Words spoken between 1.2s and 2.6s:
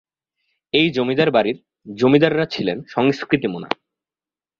বাড়ির জমিদাররা